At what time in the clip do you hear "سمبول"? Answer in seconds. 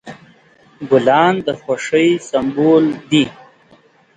2.29-2.85